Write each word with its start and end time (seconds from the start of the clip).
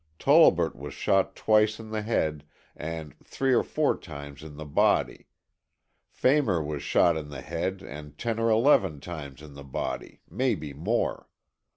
Tolbert 0.17 0.75
was 0.75 0.95
shot 0.95 1.35
twice 1.35 1.79
in 1.79 1.91
the 1.91 2.01
head 2.01 2.43
and 2.75 3.13
three 3.23 3.53
or 3.53 3.61
four 3.61 3.95
times 3.95 4.41
in 4.41 4.55
the 4.57 4.65
body. 4.65 5.27
Phamer 6.11 6.65
was 6.65 6.81
shot 6.81 7.15
in 7.15 7.29
the 7.29 7.41
head 7.41 7.83
and 7.83 8.17
ten 8.17 8.39
or 8.39 8.49
eleven 8.49 8.99
times 8.99 9.43
in 9.43 9.53
the 9.53 9.63
body, 9.63 10.21
maybe 10.27 10.73
more. 10.73 11.29